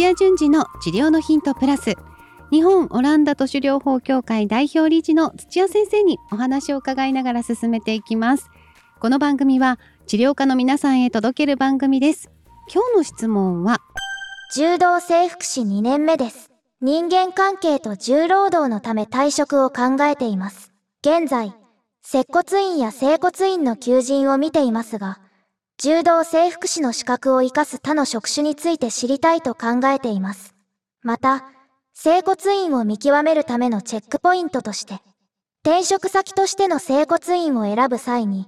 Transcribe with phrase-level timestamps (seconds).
[0.00, 1.94] 土屋順次の治療のヒントプラス。
[2.50, 8.48] 日本オランダ都市療法協会代表理事の土屋先生にお話を伺いながら進めていきます。
[8.98, 12.30] この番組は治療家の皆さんへ届ける番組です。
[12.72, 13.82] 今日の質問は
[14.54, 16.50] 柔道整復師2年目です。
[16.80, 20.72] 人間関係と重労働のため退職を考えています。
[21.02, 21.52] 現在
[22.00, 25.20] 接骨院や整骨院の求人を見ていますが
[25.82, 30.54] 柔道整復師の資格を活かす他の職種について知りたいと考えています。
[31.00, 31.42] また、
[31.94, 35.00] 整骨院を見極めるためのチェックポイントとして、
[35.64, 38.46] 転職先としての整骨院を選ぶ際に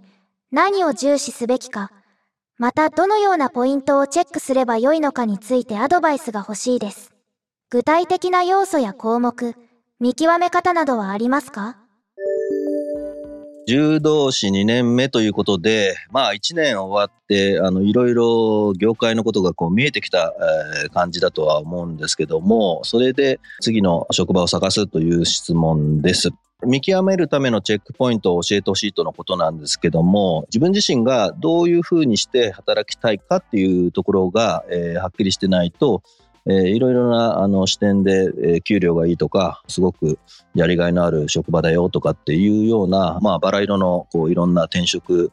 [0.51, 1.91] 何を重視すべきか、
[2.59, 7.15] またどのようなポイントをチェックすればよいのかについてアドバイスが欲しいです。
[7.71, 9.57] 具体的な要素や項目、
[10.01, 11.79] 見極め方などはありますか？
[13.67, 20.35] 柔道師2年目ということで、まあ1年終わって、あの、いろいろ業界のことがこう見えてきた、
[20.93, 26.31] 感じだとは思うんですけども、それで次の職場を探すという質問です。
[26.65, 36.03] 見極めるためのチェックポイントを教えてほしいとのことなんですけども、自分自身がどういうふうにして働きたいかっていうところが、えー、はっきりしてないと、
[36.47, 40.19] えー、いろいろなあの視点で、えー、給料がいいとか、すごく
[40.55, 45.33] やりがいのある職場だよとかっていうような、まあ、バラ色のこういろんな転職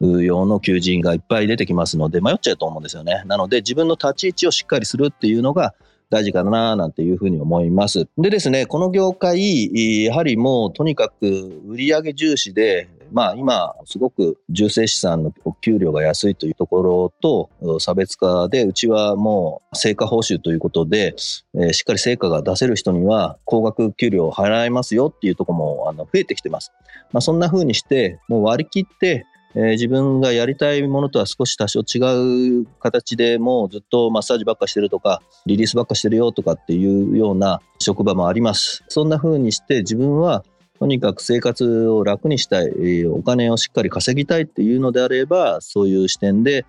[0.00, 3.22] 用の求人がいっぱい出てきますので、迷っちゃうと思うんですよね。
[3.26, 5.74] なので、自分の立ち位置をしっかりするっていうのが、
[6.10, 8.08] 大事かななんていうふうに思います。
[8.16, 21.14] でですね、この業界、やはりもうとにかく売上重視で、まあ今、すごく重生資産のお給料が安いというところと差別化で、うちはもう成果報酬ということで、
[21.54, 26.72] え、しっかり成果が出せる人には高額給料を払いますよっていうとこもあの増えてきてます。
[27.12, 38.84] まあそんな風にして、もう割り切って、え、自分がやりたいものとは少し多少違う形でもうずっとマッサージばっかしてるとか、リリースばっかしてるよとかっていうような職場もあります。
[38.88, 40.44] そんな風にして自分は
[40.78, 46.64] とにかく生活を楽にしたい、お金をしっかり稼ぎたいっていうのであれば、そういう視点で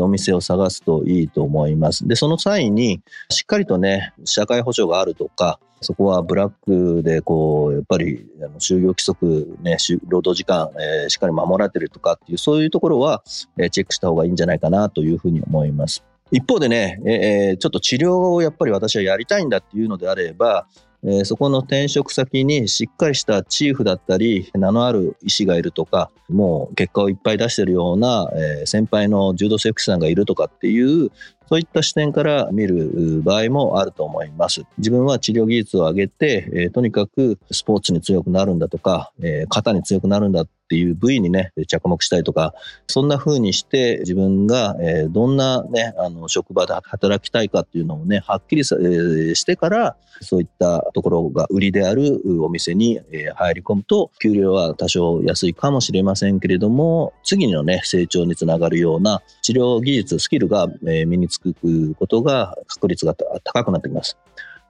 [0.00, 2.06] お店を探すといいと思います。
[2.06, 8.26] で、その際に、しっかりとね、社会保障があるとか、そこはブラックで、こう、やっぱり、
[8.58, 9.76] 就業規則、ね、
[10.08, 13.22] 労働時間、えー、しっかり守られてるとかっていう、そういうところは、
[13.58, 16.02] えー、チェックした方がいいんじゃないかなというふうに思います。
[16.30, 20.66] 一方でね、えー、ちょっと治療をやっぱり私はやりたいんだっていうのであれば、
[21.06, 31.10] え、そこの転職先にしっかりしたチーフだったり、名のある医師がいるとか、もう結果をいっぱい出してるような、え、先輩の柔道整復師さんがいるとかっていう、
[31.48, 34.62] そういった視点から見る場合もあると思います。
[34.78, 42.54] 自分は治療技術を上げて、えー、とにかくスポーツに強くなるんだとか、えー、肩に強くなるんだっていう部位にね、着目したいとか、
[42.86, 64.16] そんな風にして自分が、えどんなね、あの、職場で働きたいかっていうのをね、はっきり、えしてから、そういったところが売りであるお店に、え入り込むと、給料は多少安いかもしれませんけれども、次のね、成長につながるような治療技術、スキルが、え身につくことが確率が高くなってきます。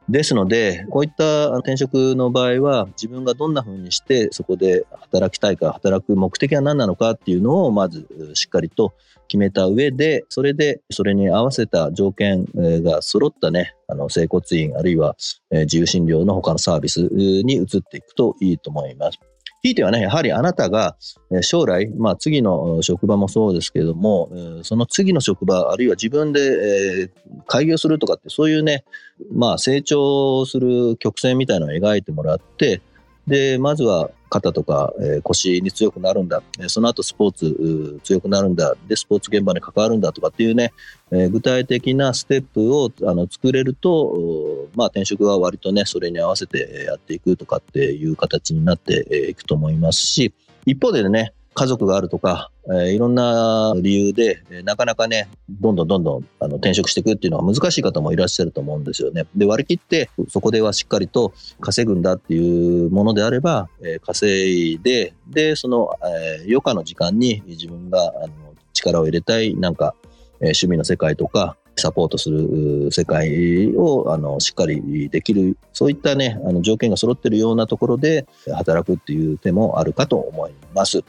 [0.08, 8.92] ですので、こういった転職の場合は、自分がどんな風にしてそこで働きたいか、働く目的は何なのかっていうのをまずしっかりと
[9.28, 15.16] 決めた上で、それでそれに合わせた条件が揃ったね、あの、整骨院あるいは
[15.50, 19.18] 自由診療の他のサービスに移っていくといいと思います。
[19.64, 20.94] ひいてはね、やはりあなたが
[21.40, 24.30] 将来、まあ次の職場もそうですけれども、
[24.62, 27.10] その次の職場、あるいは自分で
[27.46, 28.84] 開業するとかって、そういうね、
[29.32, 32.82] まあ成長する曲線みたいなのを描いてもらって、
[33.26, 40.72] で、まずは肩とか、え、腰に強くなるんだ、その後スポーツ強くなるんだ、で、スポーツ現場に関わるんだとかっていうね、
[41.12, 50.34] え、具体的なステップをあの作れると、まあ転職は割とね、それに合わせてやっていくとかっていう形になっていくと思いますし、
[50.66, 59.26] 一方でね、家族があるとか、えー、いろんな理由で、えー、なかなかね、どんどんどんどんあの転職していくっていうのは難しい方もいらっしゃると思うんですよね。
[59.36, 69.94] で、割り切って、そこではしっかりと稼ぐんだっていうものであれば、えー、稼いで、で、その、え、余暇の時間に自分があの力を入れたい、なんか、
[70.40, 81.02] え、趣味の世界とか、サポートする世界をあのしっかりできる、そういったね、あの条件が揃ってるようなところで働くっていう手もあるかと思います。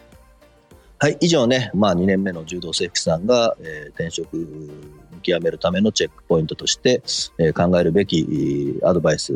[0.97, 7.01] はい、以上ね、まあ2年目の柔道整復さんが、えー、転職見極めるためのチェックポイントとして、
[7.37, 9.33] えー、考えるべきアドバイス、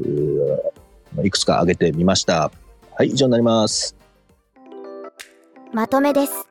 [1.23, 2.51] いくつか挙げてみました。
[2.95, 3.95] はい、以上になります。
[5.73, 6.47] まとめです。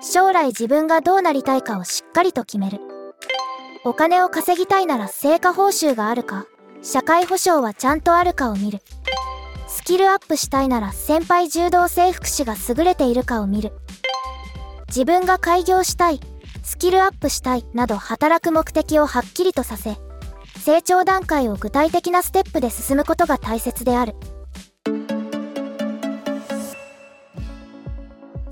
[0.00, 2.78] 将来自分がどうなりたいかをしっかりと決める。
[3.84, 6.46] お金を稼ぎたいなら成果報酬があるか
[6.82, 8.80] 社会保障はちゃんとあるかを見る
[9.66, 13.72] スキルアップしたいなら先輩柔道整復師が優れているかを見る
[14.88, 16.20] 自分が開業したい
[16.62, 19.96] スキルアップしたいなど働く目的をはっきりとさせ
[20.58, 24.16] 成長段階を具体的なステップで進むことが大切である。